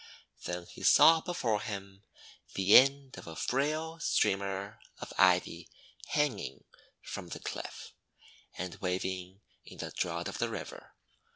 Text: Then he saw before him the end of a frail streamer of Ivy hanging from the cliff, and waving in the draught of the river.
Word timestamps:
Then 0.45 0.65
he 0.65 0.81
saw 0.81 1.21
before 1.21 1.61
him 1.61 2.01
the 2.55 2.75
end 2.75 3.19
of 3.19 3.27
a 3.27 3.35
frail 3.35 3.99
streamer 3.99 4.79
of 4.97 5.13
Ivy 5.15 5.69
hanging 6.07 6.63
from 7.03 7.27
the 7.27 7.39
cliff, 7.39 7.93
and 8.57 8.73
waving 8.81 9.41
in 9.63 9.77
the 9.77 9.91
draught 9.91 10.27
of 10.27 10.39
the 10.39 10.49
river. 10.49 10.95